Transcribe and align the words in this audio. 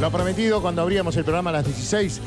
Lo 0.00 0.10
prometido 0.10 0.62
cuando 0.62 0.80
abríamos 0.80 1.14
el 1.18 1.24
programa 1.24 1.50
a 1.50 1.52
las 1.54 1.66
16. 1.66 2.22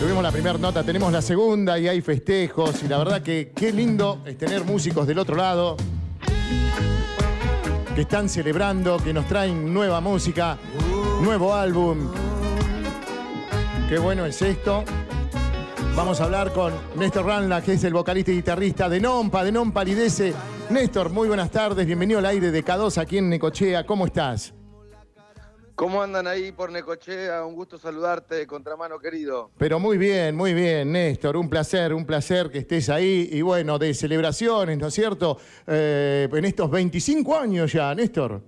Tuvimos 0.00 0.22
la 0.22 0.32
primera 0.32 0.56
nota, 0.56 0.82
tenemos 0.82 1.12
la 1.12 1.20
segunda 1.20 1.78
y 1.78 1.88
hay 1.88 2.00
festejos. 2.00 2.82
Y 2.82 2.88
la 2.88 2.96
verdad 2.96 3.20
que 3.20 3.52
qué 3.54 3.70
lindo 3.70 4.22
es 4.24 4.38
tener 4.38 4.64
músicos 4.64 5.06
del 5.06 5.18
otro 5.18 5.36
lado 5.36 5.76
que 7.94 8.00
están 8.00 8.30
celebrando, 8.30 8.96
que 8.96 9.12
nos 9.12 9.26
traen 9.26 9.74
nueva 9.74 10.00
música, 10.00 10.56
nuevo 11.20 11.54
álbum. 11.54 12.10
Qué 13.90 13.98
bueno 13.98 14.24
es 14.24 14.40
esto. 14.40 14.84
Vamos 15.94 16.18
a 16.22 16.24
hablar 16.24 16.54
con 16.54 16.72
Néstor 16.96 17.26
Ranla, 17.26 17.60
que 17.60 17.74
es 17.74 17.84
el 17.84 17.92
vocalista 17.92 18.30
y 18.30 18.36
guitarrista 18.36 18.88
de 18.88 19.00
Nompa, 19.00 19.44
de 19.44 19.52
Non 19.52 19.70
Palidece. 19.70 20.32
Néstor, 20.70 21.10
muy 21.10 21.28
buenas 21.28 21.50
tardes, 21.50 21.84
bienvenido 21.84 22.20
al 22.20 22.26
aire 22.26 22.50
de 22.50 22.64
K2 22.64 22.96
aquí 22.96 23.18
en 23.18 23.28
Necochea, 23.28 23.84
¿cómo 23.84 24.06
estás? 24.06 24.54
¿Cómo 25.78 26.02
andan 26.02 26.26
ahí 26.26 26.50
por 26.50 26.72
Necochea? 26.72 27.44
Un 27.44 27.54
gusto 27.54 27.78
saludarte, 27.78 28.48
contramano 28.48 28.98
querido. 28.98 29.52
Pero 29.58 29.78
muy 29.78 29.96
bien, 29.96 30.34
muy 30.34 30.52
bien, 30.52 30.90
Néstor. 30.90 31.36
Un 31.36 31.48
placer, 31.48 31.94
un 31.94 32.04
placer 32.04 32.50
que 32.50 32.58
estés 32.58 32.88
ahí. 32.88 33.28
Y 33.30 33.42
bueno, 33.42 33.78
de 33.78 33.94
celebraciones, 33.94 34.76
¿no 34.76 34.88
es 34.88 34.94
cierto? 34.94 35.38
Eh, 35.68 36.28
en 36.32 36.44
estos 36.44 36.68
25 36.68 37.38
años 37.38 37.72
ya, 37.72 37.94
Néstor. 37.94 38.42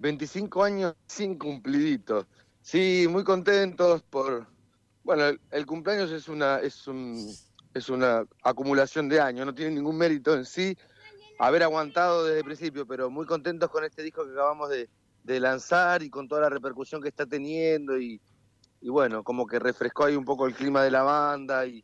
25 0.00 0.64
años 0.64 0.96
sin 1.06 1.38
cumpliditos. 1.38 2.26
Sí, 2.60 3.06
muy 3.08 3.22
contentos 3.22 4.02
por... 4.02 4.48
Bueno, 5.04 5.26
el, 5.26 5.40
el 5.52 5.64
cumpleaños 5.64 6.10
es 6.10 6.26
una, 6.26 6.58
es, 6.58 6.88
un, 6.88 7.24
es 7.72 7.88
una 7.88 8.24
acumulación 8.42 9.08
de 9.08 9.20
años, 9.20 9.46
no 9.46 9.54
tiene 9.54 9.76
ningún 9.76 9.96
mérito 9.96 10.34
en 10.34 10.44
sí 10.44 10.76
haber 11.40 11.62
aguantado 11.62 12.24
desde 12.24 12.38
el 12.38 12.44
principio, 12.44 12.86
pero 12.86 13.10
muy 13.10 13.24
contentos 13.24 13.70
con 13.70 13.82
este 13.84 14.02
disco 14.02 14.24
que 14.26 14.32
acabamos 14.32 14.68
de, 14.68 14.90
de 15.24 15.40
lanzar 15.40 16.02
y 16.02 16.10
con 16.10 16.28
toda 16.28 16.42
la 16.42 16.50
repercusión 16.50 17.00
que 17.00 17.08
está 17.08 17.24
teniendo 17.24 17.98
y, 17.98 18.20
bueno, 18.82 19.24
como 19.24 19.46
que 19.46 19.58
refrescó 19.58 20.04
ahí 20.04 20.16
un 20.16 20.24
poco 20.24 20.46
el 20.46 20.54
clima 20.54 20.82
de 20.82 20.90
la 20.90 21.02
banda 21.02 21.64
y 21.66 21.82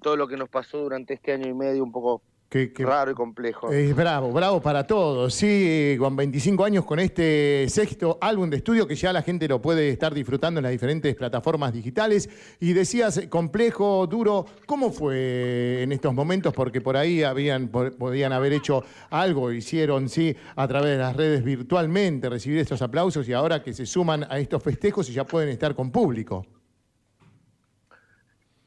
todo 0.00 0.16
lo 0.16 0.28
que 0.28 0.36
nos 0.36 0.48
pasó 0.48 0.78
durante 0.78 1.14
este 1.14 1.32
año 1.32 1.48
y 1.48 1.54
medio 1.54 1.82
un 1.82 1.92
poco 1.92 2.22
Qué, 2.52 2.70
qué- 2.70 2.84
raro 2.84 3.10
y 3.12 3.14
complejo. 3.14 3.72
Es 3.72 3.96
bravo, 3.96 4.30
bravo 4.30 4.60
para 4.60 4.86
todos. 4.86 5.32
Sí, 5.32 5.96
con 5.98 6.14
25 6.14 6.64
años, 6.66 6.84
con 6.84 6.98
este 6.98 7.64
sexto 7.70 8.18
álbum 8.20 8.50
de 8.50 8.58
estudio 8.58 8.86
que 8.86 8.94
ya 8.94 9.10
la 9.10 9.22
gente 9.22 9.48
lo 9.48 9.62
puede 9.62 9.88
estar 9.88 10.12
disfrutando 10.12 10.58
en 10.60 10.64
las 10.64 10.72
diferentes 10.72 11.14
plataformas 11.16 11.72
digitales. 11.72 12.28
Y 12.60 12.74
decías, 12.74 13.22
complejo, 13.30 14.06
duro. 14.06 14.44
¿Cómo 14.66 14.92
fue 14.92 15.82
en 15.82 15.92
estos 15.92 16.12
momentos? 16.12 16.52
Porque 16.52 16.82
por 16.82 16.94
ahí 16.98 17.22
habían, 17.22 17.68
po- 17.68 17.90
podían 17.92 18.34
haber 18.34 18.52
hecho 18.52 18.84
algo, 19.08 19.50
hicieron, 19.50 20.10
sí, 20.10 20.36
a 20.54 20.68
través 20.68 20.90
de 20.90 20.98
las 20.98 21.16
redes 21.16 21.42
virtualmente, 21.42 22.28
recibir 22.28 22.58
estos 22.58 22.82
aplausos 22.82 23.26
y 23.28 23.32
ahora 23.32 23.62
que 23.62 23.72
se 23.72 23.86
suman 23.86 24.26
a 24.28 24.38
estos 24.38 24.62
festejos 24.62 25.08
y 25.08 25.14
ya 25.14 25.24
pueden 25.24 25.48
estar 25.48 25.74
con 25.74 25.90
público. 25.90 26.44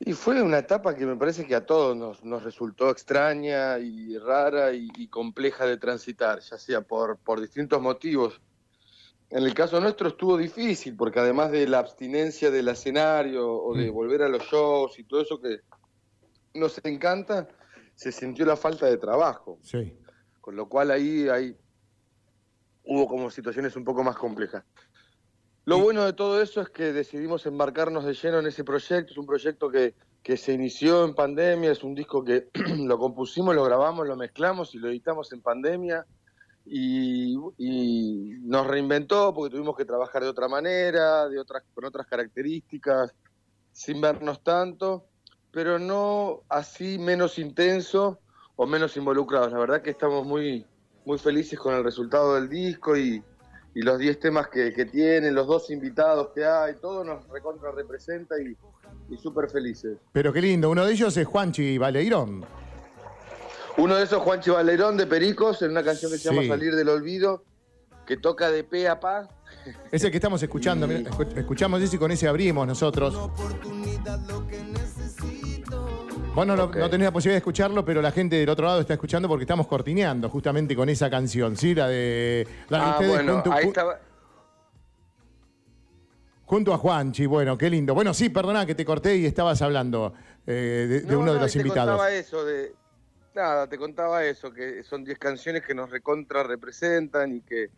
Y 0.07 0.13
fue 0.13 0.39
una 0.41 0.59
etapa 0.59 0.95
que 0.95 1.05
me 1.05 1.15
parece 1.15 1.47
que 1.47 1.55
a 1.55 1.65
todos 1.65 1.97
nos, 1.97 2.23
nos 2.23 2.43
resultó 2.43 2.91
extraña 2.91 3.79
y 3.79 4.17
rara 4.19 4.71
y, 4.71 4.87
y 4.95 5.07
compleja 5.07 5.65
de 5.65 5.77
transitar, 5.77 6.39
ya 6.41 6.57
sea 6.59 6.81
por, 6.81 7.17
por 7.17 7.41
distintos 7.41 7.81
motivos. 7.81 8.39
En 9.31 9.43
el 9.43 9.55
caso 9.55 9.81
nuestro 9.81 10.09
estuvo 10.09 10.37
difícil, 10.37 10.95
porque 10.95 11.19
además 11.19 11.51
de 11.51 11.67
la 11.67 11.79
abstinencia 11.79 12.51
del 12.51 12.67
escenario 12.67 13.51
o 13.51 13.75
de 13.75 13.89
Mm. 13.89 13.93
volver 13.93 14.21
a 14.21 14.29
los 14.29 14.43
shows 14.43 14.99
y 14.99 15.05
todo 15.05 15.21
eso 15.21 15.41
que 15.41 15.61
nos 16.53 16.79
encanta, 16.85 17.47
se 17.95 18.11
sintió 18.11 18.45
la 18.45 18.55
falta 18.55 18.85
de 18.85 18.97
trabajo. 18.97 19.57
Sí. 19.63 19.97
Con 20.39 20.55
lo 20.55 20.69
cual 20.69 20.91
ahí, 20.91 21.27
ahí 21.29 21.57
hubo 22.83 23.07
como 23.07 23.31
situaciones 23.31 23.75
un 23.75 23.83
poco 23.83 24.03
más 24.03 24.15
complejas. 24.15 24.63
Lo 25.65 25.79
bueno 25.79 26.05
de 26.05 26.13
todo 26.13 26.43
eso 26.43 26.61
es 26.61 26.69
que 26.69 26.93
decidimos 26.93 27.47
embarcarnos 27.47 28.05
de 28.05 28.13
lleno 28.13 28.37
en 28.37 28.45
ese 28.45 28.63
proyecto. 28.63 29.11
Es 29.11 29.17
un 29.17 29.25
proyecto 29.25 29.71
que, 29.71 29.95
que 30.21 30.37
se 30.37 30.53
inició 30.53 31.03
en 31.03 31.15
pandemia, 31.15 31.71
es 31.71 31.83
un 31.83 31.95
disco 31.95 32.23
que 32.23 32.49
lo 32.85 32.99
compusimos, 32.99 33.55
lo 33.55 33.63
grabamos, 33.63 34.07
lo 34.07 34.15
mezclamos 34.15 34.75
y 34.75 34.77
lo 34.77 34.89
editamos 34.89 35.33
en 35.33 35.41
pandemia. 35.41 36.05
Y, 36.67 37.35
y 37.57 38.37
nos 38.41 38.67
reinventó 38.67 39.33
porque 39.33 39.55
tuvimos 39.55 39.75
que 39.75 39.85
trabajar 39.85 40.21
de 40.21 40.29
otra 40.29 40.47
manera, 40.47 41.27
de 41.27 41.39
otras, 41.39 41.63
con 41.73 41.85
otras 41.85 42.05
características, 42.05 43.15
sin 43.71 44.01
vernos 44.01 44.43
tanto, 44.43 45.05
pero 45.51 45.79
no 45.79 46.43
así 46.47 46.99
menos 46.99 47.39
intenso 47.39 48.19
o 48.55 48.67
menos 48.67 48.97
involucrados. 48.97 49.51
La 49.51 49.59
verdad 49.59 49.81
que 49.81 49.89
estamos 49.91 50.27
muy, 50.27 50.63
muy 51.05 51.17
felices 51.17 51.57
con 51.57 51.73
el 51.73 51.83
resultado 51.83 52.35
del 52.35 52.49
disco 52.49 52.95
y, 52.95 53.23
y 53.75 53.81
los 53.81 53.99
10 53.99 54.19
temas 54.19 54.47
que, 54.47 54.73
que 54.73 54.85
tienen, 54.85 55.35
los 55.35 55.45
dos 55.47 55.69
invitados 55.69 56.29
que 56.33 56.43
hay, 56.45 56.75
todo 56.81 57.03
nos 57.03 57.27
recontra 57.29 57.71
representa 57.71 58.35
y, 58.41 58.55
y 59.13 59.17
súper 59.17 59.49
felices. 59.49 59.97
Pero 60.13 60.31
qué 60.33 60.41
lindo. 60.41 60.69
Uno 60.71 60.85
de 60.85 60.93
ellos 60.93 61.15
es 61.17 61.27
Juanchi 61.27 61.77
Baleirón. 61.77 62.43
Uno 63.77 63.95
de 63.95 64.03
esos, 64.05 64.19
Juanchi 64.23 64.49
Valerón 64.51 64.95
de 64.95 65.05
Pericos, 65.05 65.61
en 65.61 65.71
una 65.71 65.83
canción 65.83 66.09
que 66.09 66.17
se 66.17 66.29
llama 66.29 66.43
Sí. 66.43 66.47
Salir 66.47 66.73
del 66.75 66.87
Olvido, 66.87 67.43
que 68.07 68.15
toca 68.15 68.49
de 68.49 68.63
pe 68.63 68.87
a 68.87 68.99
pa. 69.01 69.27
Es 69.91 70.01
el 70.05 70.11
que 70.11 70.17
estamos 70.17 70.41
escuchando. 70.41 70.87
Y- 70.91 71.05
escuchamos 71.35 71.81
ese 71.81 71.97
y 71.97 71.99
con 71.99 72.09
ese 72.11 72.27
abrimos 72.29 72.65
nosotros. 72.65 73.13
Vos 73.13 73.31
no, 73.65 74.17
lo- 74.27 74.45
Ok. 76.43 76.75
no 76.75 76.89
tenés 76.89 77.05
la 77.05 77.11
posibilidad 77.11 77.35
de 77.35 77.39
escucharlo, 77.39 77.85
pero 77.85 78.01
la 78.01 78.11
gente 78.11 78.35
del 78.35 78.49
otro 78.49 78.65
lado 78.65 78.81
está 78.81 78.93
escuchando 78.93 79.27
porque 79.27 79.43
estamos 79.43 79.67
cortineando 79.67 80.29
justamente 80.29 80.75
con 80.75 80.89
esa 80.89 81.09
canción, 81.09 81.55
¿sí? 81.55 81.73
La 81.75 81.87
de. 81.87 82.47
La 82.69 82.77
de 82.77 82.83
Ah, 82.83 82.89
ustedes 82.91 83.11
bueno, 83.11 83.33
junto, 83.33 83.51
ahí 83.53 83.67
estaba. 83.67 83.99
junto 86.45 86.73
a 86.73 86.77
Juanchi. 86.77 87.25
Bueno, 87.25 87.57
qué 87.57 87.69
lindo. 87.69 87.93
Bueno, 87.93 88.13
sí, 88.13 88.29
perdona 88.29 88.65
que 88.65 88.75
te 88.75 88.85
corté 88.85 89.15
y 89.17 89.25
estabas 89.25 89.61
hablando 89.61 90.13
eh, 90.45 90.85
de, 90.89 91.01
de 91.01 91.11
No, 91.13 91.19
uno 91.19 91.31
de 91.33 91.37
no, 91.39 91.43
los 91.43 91.55
y 91.55 91.59
te 91.59 91.61
invitados. 91.61 91.91
contaba 91.91 92.11
eso, 92.13 92.45
de, 92.45 92.73
nada, 93.33 93.67
te 93.67 93.77
contaba 93.77 94.25
eso, 94.25 94.51
que 94.51 94.83
son 94.83 95.03
10 95.03 95.17
canciones 95.17 95.63
que 95.63 95.73
nos 95.73 95.89
recontra 95.89 96.43
representan 96.43 97.33
y 97.35 97.41
que, 97.41 97.69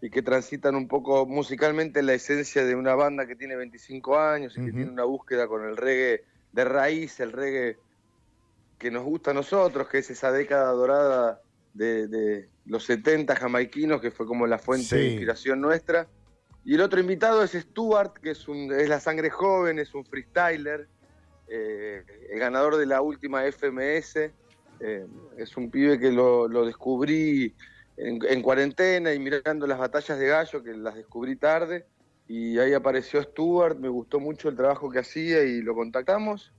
y 0.00 0.10
que 0.10 0.22
transitan 0.22 0.74
un 0.74 0.86
poco 0.86 1.26
musicalmente 1.26 2.02
la 2.02 2.14
esencia 2.14 2.64
de 2.64 2.74
una 2.74 2.94
banda 2.94 3.26
que 3.26 3.36
tiene 3.36 3.56
25 3.56 4.18
años 4.18 4.56
y 4.56 4.64
que 4.64 4.72
tiene 4.72 4.90
una 4.90 5.04
búsqueda 5.04 5.46
con 5.48 5.64
el 5.64 5.76
reggae 5.76 6.24
de 6.52 6.64
raíz, 6.64 7.18
el 7.20 7.32
reggae 7.32 7.78
que 8.78 8.90
nos 8.90 9.04
gusta 9.04 9.30
a 9.30 9.34
nosotros, 9.34 9.88
que 9.88 9.98
es 9.98 10.10
esa 10.10 10.30
década 10.32 10.70
dorada 10.72 11.40
de, 11.74 12.08
de 12.08 12.48
los 12.66 12.84
70 12.84 13.34
jamaiquinos, 13.36 14.00
que 14.00 14.10
fue 14.10 14.26
como 14.26 14.46
la 14.46 14.58
fuente 14.58 14.96
de 14.96 15.06
inspiración 15.08 15.60
nuestra. 15.60 16.08
Y 16.64 16.74
el 16.74 16.80
otro 16.80 16.98
invitado 17.00 17.42
es 17.42 17.52
Stuart, 17.52 18.18
que 18.18 18.30
es, 18.30 18.48
un, 18.48 18.72
es 18.72 18.88
la 18.88 19.00
sangre 19.00 19.30
joven, 19.30 19.78
es 19.78 19.94
un 19.94 20.04
freestyler, 20.04 20.88
eh, 21.48 22.02
el 22.30 22.38
ganador 22.38 22.76
de 22.76 22.86
la 22.86 23.02
última 23.02 23.44
FMS. 23.44 24.16
eh, 24.80 25.06
es 25.38 25.56
un 25.56 25.70
pibe 25.70 25.98
que 25.98 26.10
lo, 26.10 26.48
lo 26.48 26.66
descubrí 26.66 27.54
en, 27.96 28.18
en 28.28 28.42
cuarentena 28.42 29.14
y 29.14 29.18
mirando 29.18 29.66
las 29.66 29.78
batallas 29.78 30.18
de 30.18 30.26
gallo, 30.26 30.62
que 30.62 30.72
las 30.74 30.96
descubrí 30.96 31.36
tarde. 31.36 31.86
Y 32.28 32.58
ahí 32.58 32.74
apareció 32.74 33.22
Stuart, 33.22 33.78
me 33.78 33.88
gustó 33.88 34.18
mucho 34.18 34.48
el 34.48 34.56
trabajo 34.56 34.90
que 34.90 34.98
hacía 34.98 35.44
y 35.44 35.62
lo 35.62 35.74
contactamos. 35.74 36.52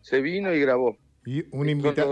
Se 0.00 0.20
vino 0.22 0.52
y 0.52 0.60
grabó. 0.60 0.96
Y 1.24 1.44
un, 1.56 1.68
invita- 1.68 2.06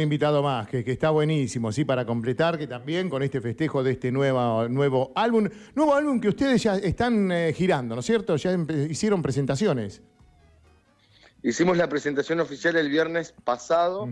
invitado 0.00 0.42
más, 0.42 0.68
que, 0.68 0.84
que 0.84 0.92
está 0.92 1.10
buenísimo, 1.10 1.72
¿sí? 1.72 1.84
Para 1.84 2.04
completar, 2.04 2.58
que 2.58 2.66
también 2.66 3.08
con 3.08 3.22
este 3.22 3.40
festejo 3.40 3.82
de 3.82 3.92
este 3.92 4.12
nuevo, 4.12 4.68
nuevo 4.68 5.12
álbum. 5.14 5.48
Nuevo 5.74 5.94
álbum 5.94 6.20
que 6.20 6.28
ustedes 6.28 6.62
ya 6.62 6.76
están 6.76 7.30
eh, 7.32 7.52
girando, 7.54 7.94
¿no 7.94 8.00
es 8.00 8.06
cierto? 8.06 8.36
Ya 8.36 8.52
hicieron 8.90 9.22
presentaciones. 9.22 10.02
Hicimos 11.42 11.76
la 11.76 11.88
presentación 11.88 12.40
oficial 12.40 12.76
el 12.76 12.88
viernes 12.90 13.32
pasado. 13.44 14.08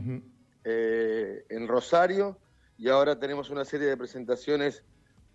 Eh, 0.66 1.44
en 1.50 1.68
Rosario 1.68 2.38
y 2.78 2.88
ahora 2.88 3.18
tenemos 3.18 3.50
una 3.50 3.66
serie 3.66 3.86
de 3.86 3.98
presentaciones 3.98 4.82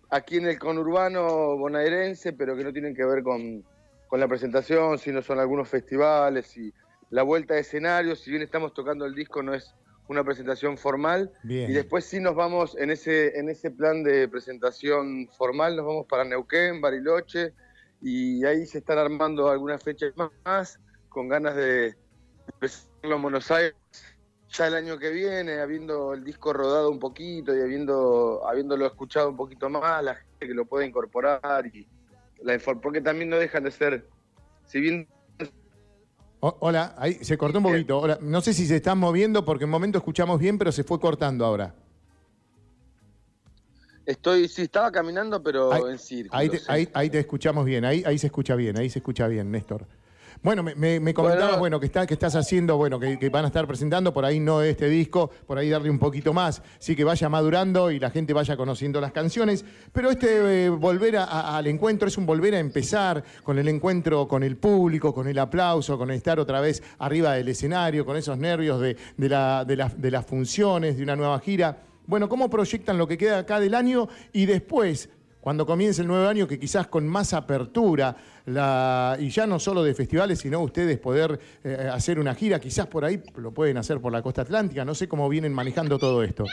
aquí 0.08 0.38
en 0.38 0.46
el 0.46 0.58
conurbano 0.58 1.56
bonaerense, 1.56 2.32
pero 2.32 2.56
que 2.56 2.64
no 2.64 2.72
tienen 2.72 2.96
que 2.96 3.04
ver 3.04 3.22
con, 3.22 3.62
con 4.08 4.18
la 4.18 4.26
presentación, 4.26 4.98
sino 4.98 5.22
son 5.22 5.38
algunos 5.38 5.68
festivales 5.68 6.56
y 6.56 6.72
la 7.10 7.22
vuelta 7.22 7.54
de 7.54 7.60
escenario, 7.60 8.16
si 8.16 8.30
bien 8.30 8.42
estamos 8.42 8.72
tocando 8.72 9.04
el 9.04 9.14
disco, 9.14 9.42
no 9.42 9.54
es 9.54 9.74
una 10.08 10.24
presentación 10.24 10.78
formal. 10.78 11.32
Bien. 11.42 11.70
Y 11.70 11.74
después 11.74 12.04
sí 12.04 12.20
nos 12.20 12.34
vamos 12.34 12.76
en 12.76 12.90
ese, 12.90 13.38
en 13.38 13.48
ese 13.48 13.70
plan 13.70 14.02
de 14.02 14.28
presentación 14.28 15.28
formal, 15.36 15.76
nos 15.76 15.86
vamos 15.86 16.06
para 16.06 16.24
Neuquén, 16.24 16.80
Bariloche, 16.80 17.52
y 18.00 18.44
ahí 18.44 18.66
se 18.66 18.78
están 18.78 18.98
armando 18.98 19.50
algunas 19.50 19.82
fechas 19.82 20.12
más, 20.44 20.80
con 21.08 21.28
ganas 21.28 21.54
de 21.54 21.94
presentarlo 22.58 23.16
en 23.16 23.22
Buenos 23.22 23.50
Aires 23.50 23.74
ya 24.52 24.66
el 24.66 24.74
año 24.74 24.98
que 24.98 25.10
viene, 25.10 25.60
habiendo 25.60 26.12
el 26.12 26.24
disco 26.24 26.52
rodado 26.52 26.90
un 26.90 26.98
poquito 26.98 27.56
y 27.56 27.60
habiendo, 27.60 28.46
habiéndolo 28.48 28.86
escuchado 28.86 29.28
un 29.28 29.36
poquito 29.36 29.68
más, 29.68 30.02
la 30.02 30.16
gente 30.16 30.48
que 30.48 30.54
lo 30.54 30.64
pueda 30.64 30.84
incorporar 30.84 31.66
y 31.66 31.86
la 32.42 32.58
porque 32.58 33.00
también 33.00 33.30
no 33.30 33.36
dejan 33.36 33.64
de 33.64 33.70
ser, 33.70 34.08
si 34.66 34.80
bien 34.80 35.08
O- 36.40 36.56
hola, 36.60 36.94
ahí 36.96 37.14
se 37.22 37.36
cortó 37.36 37.58
un 37.58 37.64
poquito. 37.64 37.98
Hola, 37.98 38.18
no 38.22 38.40
sé 38.40 38.54
si 38.54 38.66
se 38.66 38.76
están 38.76 38.98
moviendo 38.98 39.44
porque 39.44 39.64
en 39.64 39.68
un 39.68 39.72
momento 39.72 39.98
escuchamos 39.98 40.40
bien, 40.40 40.58
pero 40.58 40.72
se 40.72 40.84
fue 40.84 40.98
cortando 40.98 41.44
ahora. 41.44 41.74
Estoy, 44.06 44.48
sí, 44.48 44.62
estaba 44.62 44.90
caminando, 44.90 45.42
pero 45.42 45.86
en 45.88 45.98
círculo. 45.98 46.36
Ahí 46.36 46.48
te, 46.48 46.60
ahí, 46.94 47.10
te 47.10 47.18
escuchamos 47.20 47.64
bien, 47.64 47.84
ahí, 47.84 48.02
ahí 48.06 48.18
se 48.18 48.26
escucha 48.26 48.56
bien, 48.56 48.76
ahí 48.78 48.88
se 48.88 48.98
escucha 49.00 49.28
bien, 49.28 49.50
Néstor. 49.50 49.86
Bueno, 50.42 50.62
me, 50.62 51.00
me, 51.00 51.12
comentabas, 51.12 51.58
bueno, 51.58 51.78
que, 51.78 51.84
está, 51.84 52.06
que 52.06 52.14
estás 52.14 52.34
haciendo, 52.34 52.78
bueno, 52.78 52.98
que, 52.98 53.28
van 53.28 53.44
a 53.44 53.48
estar 53.48 53.66
presentando, 53.66 54.14
por 54.14 54.24
ahí 54.24 54.40
no 54.40 54.62
este 54.62 54.88
disco, 54.88 55.30
por 55.46 55.58
ahí 55.58 55.68
darle 55.68 55.90
un 55.90 55.98
poquito 55.98 56.32
más, 56.32 56.62
sí 56.78 56.96
que 56.96 57.04
vaya 57.04 57.28
madurando 57.28 57.90
y 57.90 57.98
la 57.98 58.08
gente 58.08 58.32
vaya 58.32 58.56
conociendo 58.56 59.02
las 59.02 59.12
canciones, 59.12 59.66
pero 59.92 60.10
este 60.10 60.64
eh, 60.64 60.70
volver 60.70 61.18
al 61.18 61.66
encuentro 61.66 62.08
es 62.08 62.16
un 62.16 62.24
volver 62.24 62.54
a 62.54 62.58
empezar 62.58 63.22
con 63.42 63.58
el 63.58 63.68
encuentro 63.68 64.26
con 64.26 64.42
el 64.42 64.56
público, 64.56 65.12
con 65.12 65.28
el 65.28 65.38
aplauso, 65.38 65.98
con 65.98 66.10
estar 66.10 66.40
otra 66.40 66.62
vez 66.62 66.82
arriba 66.98 67.34
del 67.34 67.48
escenario, 67.48 68.06
con 68.06 68.16
esos 68.16 68.38
nervios 68.38 68.80
de, 68.80 68.96
la, 69.18 69.66
de, 69.66 69.90
de 69.94 70.10
las 70.10 70.24
funciones, 70.24 70.96
de 70.96 71.02
una 71.02 71.16
nueva 71.16 71.38
gira. 71.40 71.82
Bueno, 72.06 72.30
¿cómo 72.30 72.48
proyectan 72.48 72.96
lo 72.96 73.06
que 73.06 73.18
queda 73.18 73.40
acá 73.40 73.60
del 73.60 73.74
año 73.74 74.08
y 74.32 74.46
después 74.46 75.10
cuando 75.40 75.64
comience 75.64 76.02
el 76.02 76.08
nuevo 76.08 76.28
año, 76.28 76.46
que 76.46 76.58
quizás 76.58 76.86
con 76.86 77.06
más 77.06 77.32
apertura, 77.32 78.16
y 78.46 79.30
ya 79.30 79.46
no 79.46 79.58
solo 79.58 79.82
de 79.82 79.94
festivales, 79.94 80.40
sino 80.40 80.60
ustedes 80.60 80.98
poder 80.98 81.38
eh, 81.64 81.88
hacer 81.92 82.18
una 82.18 82.34
gira, 82.34 82.60
quizás 82.60 82.86
por 82.86 83.04
ahí 83.04 83.22
lo 83.36 83.52
pueden 83.52 83.78
hacer 83.78 84.00
por 84.00 84.12
la 84.12 84.22
costa 84.22 84.42
atlántica, 84.42 84.84
no 84.84 84.94
sé 84.94 85.08
cómo 85.08 85.28
vienen 85.28 85.52
manejando 85.52 85.98
todo 85.98 86.22
esto. 86.22 86.44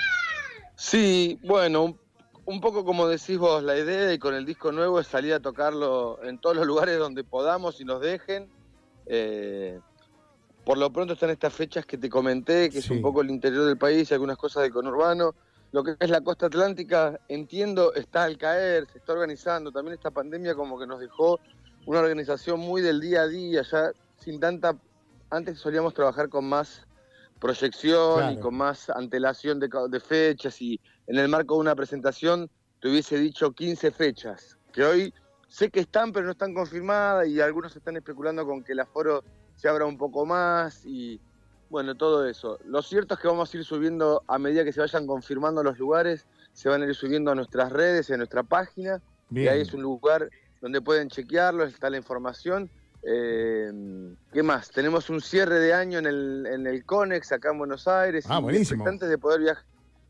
Sí, 0.75 1.39
bueno, 1.43 1.97
un, 2.45 2.61
poco 2.61 2.85
como 2.85 3.07
decís 3.07 3.37
vos, 3.37 3.61
la 3.63 3.77
idea 3.77 4.13
y 4.13 4.19
con 4.19 4.35
el 4.35 4.45
disco 4.45 4.71
nuevo 4.71 4.99
es 4.99 5.07
salir 5.07 5.33
a 5.33 5.39
tocarlo 5.39 6.23
en 6.23 6.39
todos 6.39 6.55
los 6.55 6.65
lugares 6.65 6.97
donde 6.97 7.23
podamos 7.23 7.81
y 7.81 7.85
nos 7.85 7.99
dejen. 7.99 8.47
Eh, 9.05 9.79
por 10.63 10.77
lo 10.77 10.91
pronto 10.91 11.13
están 11.13 11.29
estas 11.29 11.53
fechas 11.53 11.85
que 11.85 11.97
te 11.97 12.09
comenté, 12.09 12.69
que 12.69 12.79
es 12.79 12.89
un 12.89 13.01
poco 13.01 13.21
el 13.21 13.29
interior 13.29 13.65
del 13.65 13.77
país, 13.77 14.11
algunas 14.11 14.37
cosas 14.37 14.63
de 14.63 14.69
conurbano 14.69 15.33
lo 15.71 15.83
que 15.83 15.95
es 15.99 16.09
la 16.09 16.21
costa 16.21 16.47
atlántica, 16.47 17.19
entiendo, 17.27 17.93
está 17.93 18.23
al 18.23 18.37
caer, 18.37 18.87
se 18.91 18.99
está 18.99 19.13
organizando. 19.13 19.71
También 19.71 19.95
esta 19.95 20.11
pandemia 20.11 20.55
como 20.55 20.79
que 20.79 20.87
nos 20.87 20.99
dejó 20.99 21.39
una 21.85 21.99
organización 21.99 22.59
muy 22.59 22.81
del 22.81 22.99
día 22.99 23.21
a 23.21 23.27
día, 23.27 23.63
ya 23.63 23.91
sin 24.19 24.39
tanta... 24.39 24.75
Antes 25.29 25.59
solíamos 25.59 25.93
trabajar 25.93 26.29
con 26.29 26.45
más 26.45 26.87
proyección 27.39 28.33
y 28.33 28.39
con 28.39 28.55
más 28.55 28.89
antelación 28.89 29.59
de, 29.59 29.99
fechas 29.99 30.61
y 30.61 30.79
en 31.05 31.17
el 31.17 31.27
marco 31.27 31.55
de 31.55 31.61
una 31.61 31.75
presentación 31.75 32.49
te 32.81 32.89
hubiese 32.89 33.17
dicho 33.17 33.51
15 33.51 33.91
fechas, 33.91 34.57
que 34.71 34.83
hoy 34.83 35.13
sé 35.47 35.69
que 35.69 35.81
están 35.81 36.11
pero 36.11 36.25
no 36.25 36.31
están 36.31 36.53
confirmadas 36.53 37.27
y 37.27 37.41
algunos 37.41 37.75
están 37.75 37.97
especulando 37.97 38.45
con 38.45 38.63
que 38.63 38.73
el 38.73 38.79
aforo 38.79 39.23
se 39.55 39.67
abra 39.67 39.85
un 39.85 39.97
poco 39.97 40.25
más 40.25 40.85
y 40.85 41.19
bueno, 41.69 41.95
todo 41.95 42.27
eso. 42.27 42.59
Lo 42.65 42.81
cierto 42.81 43.15
es 43.15 43.19
que 43.19 43.27
vamos 43.27 43.53
a 43.53 43.57
ir 43.57 43.63
subiendo 43.63 44.23
a 44.27 44.39
medida 44.39 44.63
que 44.63 44.71
se 44.71 44.79
vayan 44.79 45.05
confirmando 45.05 45.63
los 45.63 45.77
lugares, 45.77 46.25
se 46.53 46.69
van 46.69 46.81
a 46.81 46.85
ir 46.85 46.95
subiendo 46.95 47.31
a 47.31 47.35
nuestras 47.35 47.71
redes, 47.71 48.09
a 48.09 48.17
nuestra 48.17 48.43
página. 48.43 49.01
Y 49.29 49.47
ahí 49.47 49.61
es 49.61 49.73
un 49.73 49.81
lugar 49.81 50.29
donde 50.61 50.81
pueden 50.81 51.09
chequearlo, 51.09 51.65
está 51.65 51.89
la 51.89 51.97
información. 51.97 52.69
Eh, 53.03 53.71
¿Qué 54.33 54.43
más? 54.43 54.71
Tenemos 54.71 55.09
un 55.09 55.21
cierre 55.21 55.59
de 55.59 55.73
año 55.73 55.99
en 55.99 56.05
el, 56.05 56.45
en 56.49 56.67
el 56.67 56.83
CONEX 56.85 57.31
acá 57.31 57.51
en 57.51 57.59
Buenos 57.59 57.87
Aires. 57.87 58.25
Ah, 58.29 58.39
buenísimo. 58.39 58.83
expectantes 58.83 59.09
de 59.09 59.17
poder 59.17 59.41
viajar. 59.41 59.63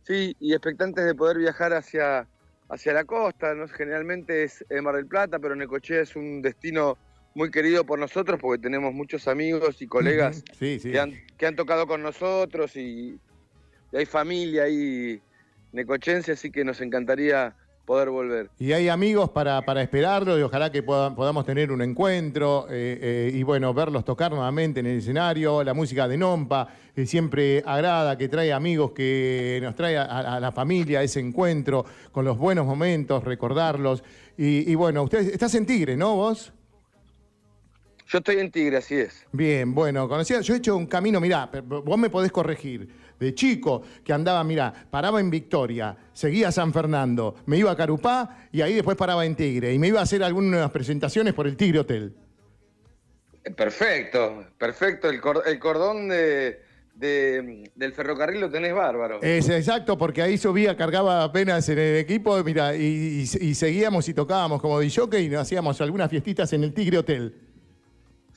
Sí, 0.04 0.36
y 0.40 0.54
expectantes 0.54 1.04
de 1.04 1.16
poder 1.16 1.38
viajar 1.38 1.74
hacia, 1.74 2.28
hacia 2.70 2.94
la 2.94 3.04
costa. 3.04 3.54
¿no? 3.56 3.68
Generalmente 3.68 4.44
es 4.44 4.64
Mar 4.82 4.96
del 4.96 5.08
Plata, 5.08 5.40
pero 5.40 5.56
Necochea 5.56 6.02
es 6.02 6.16
un 6.16 6.42
destino 6.42 6.98
muy 7.38 7.52
querido 7.52 7.86
por 7.86 8.00
nosotros 8.00 8.40
porque 8.42 8.62
tenemos 8.62 8.94
muchos 8.94 9.28
amigos 9.28 9.80
y 9.82 9.88
colegas 9.88 10.44
Que, 10.60 11.00
han, 11.00 11.56
tocado 11.56 11.86
con 11.86 12.02
nosotros 12.02 12.76
y, 12.76 13.20
hay 13.94 14.06
familia 14.06 14.64
ahí 14.64 15.22
necochense, 15.72 16.32
así 16.32 16.52
que 16.52 16.66
nos 16.66 16.82
encantaría 16.82 17.56
poder 17.86 18.10
volver. 18.10 18.50
Y 18.60 18.74
hay 18.74 18.90
amigos 18.90 19.30
para, 19.30 19.62
para 19.62 19.82
esperarlo 19.84 20.38
y 20.38 20.42
ojalá 20.42 20.72
que 20.72 20.82
podamos 20.82 21.46
tener 21.46 21.72
un 21.72 21.82
encuentro 21.84 22.66
eh, 22.70 23.00
eh, 23.02 23.32
y 23.34 23.44
bueno, 23.44 23.74
verlos 23.74 24.04
tocar 24.04 24.32
nuevamente 24.32 24.80
en 24.80 24.88
el 24.88 24.98
escenario. 24.98 25.64
La 25.64 25.76
música 25.76 26.08
de 26.08 26.18
Nompa 26.18 26.68
siempre 27.06 27.64
agrada, 27.66 28.18
que 28.18 28.28
trae 28.28 28.52
amigos, 28.52 28.92
que 28.92 29.60
nos 29.62 29.76
trae 29.76 29.96
a, 29.98 30.40
la 30.40 30.52
familia 30.52 31.04
ese 31.04 31.20
encuentro 31.20 31.86
con 32.12 32.26
los 32.26 32.38
buenos 32.38 32.66
momentos, 32.66 33.24
recordarlos. 33.24 34.04
Y, 34.38 34.70
y 34.70 34.76
bueno, 34.76 35.04
usted 35.04 35.20
estás 35.20 35.54
en 35.56 35.66
Tigre, 35.68 35.96
¿no 35.96 36.16
vos? 36.16 36.52
Yo 38.08 38.20
estoy 38.20 38.38
en 38.40 38.50
Tigre, 38.52 38.78
así 38.78 38.96
es. 38.96 39.26
Bien, 39.34 39.76
bueno, 39.76 40.08
conocía, 40.08 40.40
yo 40.40 40.54
he 40.54 40.58
hecho 40.58 40.78
un 40.78 40.86
camino, 40.86 41.20
mirá, 41.20 41.50
vos 41.64 41.98
me 41.98 42.10
podés 42.10 42.32
corregir. 42.32 42.88
De 43.20 43.34
chico, 43.34 43.82
que 44.04 44.14
andaba, 44.14 44.44
mirá, 44.44 44.72
paraba 44.90 45.20
en 45.20 45.30
Victoria, 45.30 45.98
seguía 46.14 46.50
a 46.50 46.52
San 46.52 46.72
Fernando, 46.72 47.36
me 47.48 47.58
iba 47.58 47.72
a 47.72 47.76
Carupá 47.76 48.48
y 48.52 48.62
ahí 48.62 48.76
después 48.76 48.96
paraba 48.96 49.26
en 49.26 49.36
Tigre. 49.36 49.74
Y 49.74 49.80
me 49.80 49.88
iba 49.88 50.00
a 50.00 50.04
hacer 50.04 50.24
algunas 50.24 50.70
presentaciones 50.72 51.34
por 51.34 51.48
el 51.48 51.58
Tigre 51.58 51.80
Hotel. 51.80 52.16
Perfecto, 53.56 54.46
perfecto. 54.58 55.10
El, 55.10 55.60
cordón 55.60 56.08
de, 56.08 56.62
del 56.96 57.94
ferrocarril 57.94 58.40
lo 58.40 58.50
tenés 58.50 58.74
bárbaro. 58.74 59.22
Es 59.22 59.50
exacto, 59.50 59.98
porque 59.98 60.22
ahí 60.22 60.38
subía, 60.38 60.78
cargaba 60.78 61.24
apenas 61.24 61.68
en 61.70 61.80
el 61.80 61.98
equipo, 61.98 62.42
mira, 62.44 62.76
y, 62.76 63.26
seguíamos 63.26 64.08
y 64.08 64.14
tocábamos 64.14 64.62
como 64.62 64.80
DJ 64.80 65.22
y 65.22 65.30
nos 65.30 65.42
hacíamos 65.42 65.82
algunas 65.82 66.10
fiestitas 66.10 66.54
en 66.54 66.64
el 66.64 66.74
Tigre 66.74 67.00
Hotel. 67.00 67.47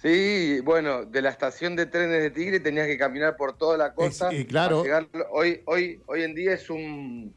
Sí, 0.02 0.60
bueno, 0.64 1.04
de 1.04 1.20
la 1.20 1.28
estación 1.28 1.76
de 1.76 1.86
trenes 1.86 2.22
de 2.22 2.30
Tigre 2.30 2.60
tenías 2.60 2.86
que 2.86 2.96
caminar 2.96 3.36
por 3.36 3.56
toda 3.58 3.76
la 3.76 3.92
costa. 3.92 4.32
Y 4.32 4.46
claro. 4.46 4.82
hoy, 5.30 5.60
hoy, 5.66 6.00
hoy 6.06 6.22
en 6.22 6.34
día 6.34 6.54
es 6.54 6.70
un 6.70 7.34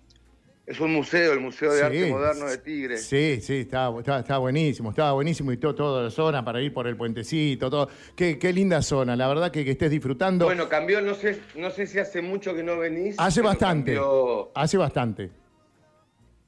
es 0.65 0.79
un 0.79 0.93
museo, 0.93 1.33
el 1.33 1.41
Museo 1.41 1.73
de 1.73 1.83
Arte 1.83 2.09
Moderno 2.09 2.45
de 2.45 2.57
Tigre. 2.57 2.97
Sí, 2.97 3.41
sí, 3.41 3.57
estaba, 3.57 3.99
está, 3.99 4.37
buenísimo, 4.37 4.91
estaba 4.91 5.11
buenísimo 5.11 5.51
y 5.51 5.57
todo, 5.57 5.75
toda 5.75 6.03
la 6.03 6.09
zona 6.09 6.45
para 6.45 6.61
ir 6.61 6.73
por 6.73 6.87
el 6.87 6.95
puentecito, 6.95 7.69
todo. 7.69 7.89
Qué, 8.15 8.39
qué 8.39 8.53
linda 8.53 8.81
zona, 8.81 9.17
la 9.17 9.27
verdad 9.27 9.51
que, 9.51 9.65
que, 9.65 9.71
estés 9.71 9.91
disfrutando. 9.91 10.45
Bueno, 10.45 10.69
cambió, 10.69 11.01
no 11.01 11.15
sé, 11.15 11.41
no 11.55 11.69
sé 11.69 11.85
si 11.85 11.99
hace 11.99 12.21
mucho 12.21 12.55
que 12.55 12.63
no 12.63 12.77
venís. 12.77 13.15
Hace 13.19 13.41
bastante. 13.41 13.99
Hace 14.55 14.77
bastante. 14.77 15.31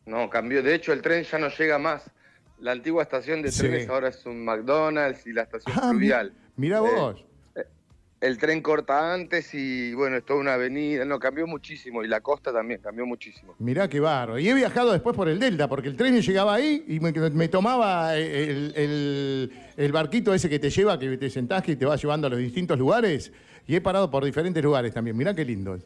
No, 0.05 0.29
cambió. 0.29 0.63
De 0.63 0.75
hecho, 0.75 0.93
el 0.93 1.01
tren 1.01 1.23
ya 1.23 1.37
no 1.37 1.49
llega 1.49 1.77
más. 1.77 2.09
La 2.59 2.71
antigua 2.71 3.03
estación 3.03 3.41
de 3.41 3.51
trenes 3.51 3.89
ahora 3.89 4.09
es 4.09 4.25
un 4.25 4.43
McDonald's 4.43 5.25
y 5.27 5.33
la 5.33 5.43
estación 5.43 5.75
ah, 5.77 5.89
fluvial. 5.89 6.33
Mira 6.55 6.77
eh, 6.77 6.81
vos. 6.81 7.25
Eh, 7.55 7.65
el 8.21 8.37
tren 8.37 8.61
corta 8.61 9.13
antes 9.13 9.53
y 9.53 9.93
bueno, 9.93 10.17
es 10.17 10.25
toda 10.25 10.39
una 10.39 10.53
avenida. 10.53 11.03
No, 11.03 11.19
cambió 11.19 11.47
muchísimo. 11.47 12.03
Y 12.03 12.07
la 12.07 12.21
costa 12.21 12.53
también 12.53 12.79
cambió 12.81 13.05
muchísimo. 13.05 13.55
Mirá 13.59 13.89
qué 13.89 13.99
barro. 13.99 14.39
Y 14.39 14.47
he 14.47 14.53
viajado 14.53 14.93
después 14.93 15.15
por 15.15 15.27
el 15.27 15.39
Delta, 15.39 15.67
porque 15.67 15.89
el 15.89 15.97
tren 15.97 16.19
llegaba 16.21 16.55
ahí 16.55 16.85
y 16.87 16.99
me, 17.01 17.47
tomaba 17.49 18.15
el, 18.15 19.51
barquito 19.91 20.33
ese 20.33 20.49
que 20.49 20.59
te 20.59 20.69
lleva, 20.69 20.97
que 20.97 21.17
te 21.17 21.29
sentás 21.29 21.67
y 21.67 21.75
te 21.75 21.85
va 21.85 21.97
llevando 21.97 22.27
a 22.27 22.29
los 22.29 22.39
distintos 22.39 22.79
lugares. 22.79 23.33
Y 23.67 23.75
he 23.75 23.81
parado 23.81 24.09
por 24.09 24.23
diferentes 24.23 24.63
lugares 24.63 24.93
también. 24.93 25.17
Mirá 25.17 25.35
qué 25.35 25.43
lindo. 25.43 25.77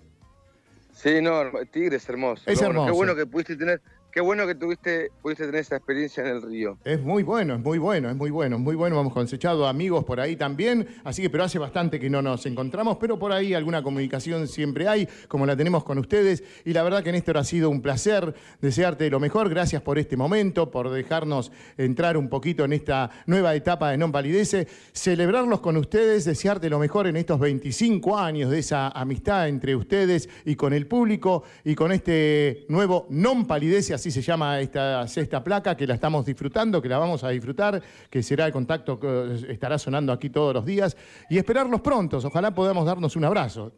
Sí, 0.94 1.22
no, 1.22 1.50
Tigre 1.72 1.96
es 1.96 2.08
hermoso. 2.10 2.44
Es 2.46 2.62
hermoso. 2.62 2.88
Qué 2.88 2.92
bueno 2.92 3.16
que 3.16 3.26
pudiste 3.26 3.56
tener 3.56 3.82
Qué 4.12 4.22
bueno 4.22 4.48
que 4.48 4.56
tuviste, 4.56 5.12
pudiste 5.22 5.46
tener 5.46 5.62
esa 5.62 5.76
experiencia 5.76 6.24
en 6.24 6.30
el 6.30 6.42
río. 6.42 6.80
Es 6.84 7.00
muy 7.00 7.22
bueno, 7.22 7.54
es 7.54 7.60
muy 7.60 7.78
bueno, 7.78 8.10
es 8.10 8.16
muy 8.16 8.32
bueno, 8.32 8.56
es 8.56 8.62
muy 8.62 8.76
bueno. 8.76 9.00
Hemos 9.00 9.14
cosechado 9.14 9.68
amigos 9.68 10.04
por 10.04 10.20
ahí 10.20 10.36
también, 10.36 10.88
así 11.04 11.22
que 11.22 11.30
pero 11.30 11.44
hace 11.44 11.60
bastante 11.60 12.00
que 12.00 12.10
no 12.10 12.20
nos 12.24 12.44
encontramos, 12.48 12.98
pero 12.98 13.20
por 13.20 13.32
ahí 13.32 13.54
alguna 13.54 13.84
comunicación 13.84 14.48
siempre 14.48 14.88
hay, 14.88 15.08
como 15.28 15.46
la 15.46 15.56
tenemos 15.56 15.84
con 15.84 16.00
ustedes. 16.00 16.44
Y 16.66 16.74
la 16.74 16.82
verdad 16.82 17.04
que 17.04 17.12
Néstor 17.12 17.38
ha 17.38 17.44
sido 17.44 17.70
un 17.70 17.84
placer 17.84 18.34
desearte 18.62 19.08
lo 19.12 19.20
mejor. 19.20 19.48
Gracias 19.48 19.84
por 19.84 20.00
este 20.00 20.18
momento, 20.18 20.72
por 20.72 20.90
dejarnos 20.90 21.52
entrar 21.78 22.18
un 22.18 22.30
poquito 22.30 22.66
en 22.66 22.74
esta 22.74 23.12
nueva 23.28 23.54
etapa 23.54 23.92
de 23.92 23.98
Non 24.00 24.12
Palidece. 24.12 24.68
Celebrarlos 24.92 25.60
con 25.60 25.78
ustedes, 25.78 26.26
desearte 26.26 26.68
lo 26.72 26.80
mejor 26.80 27.06
en 27.06 27.16
estos 27.16 27.40
25 27.40 28.18
años 28.18 28.50
de 28.50 28.58
esa 28.58 28.88
amistad 28.88 29.48
entre 29.48 29.76
ustedes 29.76 30.30
y 30.46 30.56
con 30.56 30.74
el 30.74 30.88
público 30.88 31.44
y 31.64 31.76
con 31.76 31.92
este 31.92 32.66
nuevo 32.70 33.06
Non 33.12 33.46
Palidece 33.46 33.99
así 34.00 34.12
se 34.12 34.22
llama 34.22 34.62
esta 34.62 35.06
sexta 35.08 35.44
placa, 35.44 35.76
que 35.76 35.86
la 35.86 35.96
estamos 35.96 36.26
disfrutando, 36.26 36.82
que 36.82 36.88
la 36.88 36.98
vamos 36.98 37.24
a 37.26 37.30
disfrutar, 37.30 37.82
que 38.10 38.24
será 38.24 38.46
el 38.46 38.54
contacto 38.54 38.98
que 38.98 39.46
estará 39.50 39.78
sonando 39.78 40.14
aquí 40.14 40.30
todos 40.30 40.54
los 40.54 40.66
días, 40.66 40.96
y 41.30 41.38
esperarlos 41.38 41.82
prontos, 41.82 42.24
ojalá 42.24 42.52
podamos 42.56 42.86
darnos 42.86 43.16
un 43.18 43.26
abrazo. 43.26 43.74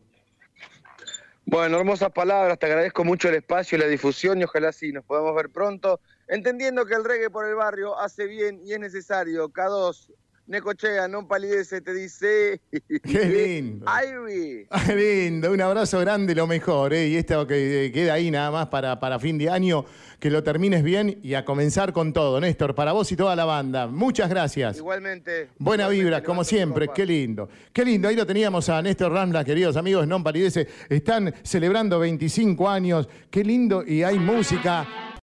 Bueno, 1.44 1.80
hermosas 1.80 2.12
palabras, 2.12 2.60
te 2.60 2.68
agradezco 2.68 3.04
mucho 3.04 3.30
el 3.30 3.36
espacio 3.36 3.78
y 3.78 3.82
la 3.82 3.88
difusión 3.88 4.40
y 4.40 4.44
ojalá 4.44 4.72
sí 4.72 4.92
nos 4.92 5.04
podamos 5.04 5.36
ver 5.36 5.50
pronto, 5.50 6.00
entendiendo 6.28 6.86
que 6.86 6.94
el 6.94 7.04
reggae 7.04 7.32
por 7.32 7.48
el 7.48 7.56
barrio 7.56 8.00
hace 8.00 8.28
bien 8.28 8.62
y 8.64 8.74
es 8.74 8.80
necesario. 8.80 9.50
K2, 9.50 10.14
Necochea, 10.52 11.08
no 11.08 11.26
palidece, 11.26 11.80
te 11.80 11.94
dice. 11.94 12.60
Qué 13.04 13.26
lindo. 13.26 13.86
Ivy. 13.88 14.68
Qué 14.86 14.96
lindo, 14.96 15.50
un 15.50 15.62
abrazo 15.62 15.98
grande, 16.02 16.36
lo 16.36 16.46
mejor. 16.46 16.94
¿eh? 16.94 17.08
Y 17.08 17.16
esto 17.16 17.48
que 17.48 17.90
queda 17.94 18.16
ahí 18.16 18.30
nada 18.30 18.52
más 18.52 18.68
para, 18.68 19.00
para 19.00 19.18
fin 19.18 19.38
de 19.38 19.50
año, 19.50 19.86
que 20.20 20.30
lo 20.30 20.44
termines 20.44 20.84
bien 20.84 21.22
y 21.24 21.36
a 21.36 21.46
comenzar 21.46 21.94
con 21.94 22.12
todo. 22.12 22.42
Néstor, 22.42 22.76
para 22.76 22.92
vos 22.92 23.10
y 23.14 23.16
toda 23.16 23.34
la 23.34 23.46
banda. 23.46 23.88
Muchas 23.88 24.30
gracias. 24.30 24.76
Igualmente. 24.76 25.52
Buena 25.58 25.88
vibra, 25.88 26.22
como 26.22 26.44
siempre. 26.44 26.90
Qué 26.94 27.06
lindo. 27.06 27.48
Qué 27.72 27.86
lindo. 27.86 28.10
Ahí 28.10 28.18
lo 28.18 28.26
teníamos 28.26 28.68
a 28.68 28.82
Néstor 28.82 29.14
Rambla, 29.14 29.46
queridos 29.46 29.78
amigos, 29.78 30.06
non 30.06 30.22
palidece. 30.22 30.68
Están 30.90 31.34
celebrando 31.44 31.98
25 31.98 32.68
años. 32.68 33.08
Qué 33.30 33.46
lindo 33.46 33.86
y 33.88 34.04
hay 34.04 34.20
música 34.20 35.11